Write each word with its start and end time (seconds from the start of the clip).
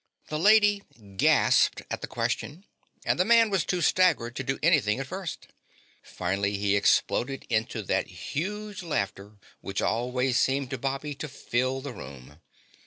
The 0.29 0.39
lady 0.39 0.81
gasped 1.17 1.83
at 1.91 2.01
the 2.01 2.07
question 2.07 2.65
and 3.05 3.19
the 3.19 3.23
man 3.23 3.51
was 3.51 3.63
too 3.63 3.83
staggered 3.83 4.35
to 4.35 4.43
do 4.43 4.57
anything 4.63 4.99
at 4.99 5.05
first; 5.05 5.49
finally 6.01 6.57
he 6.57 6.75
exploded 6.75 7.45
into 7.51 7.83
that 7.83 8.07
huge 8.07 8.81
laughter 8.81 9.37
which 9.59 9.79
always 9.79 10.39
seemed 10.41 10.71
to 10.71 10.79
Bobby 10.79 11.13
to 11.13 11.27
fill 11.27 11.81
the 11.81 11.93
room. 11.93 12.41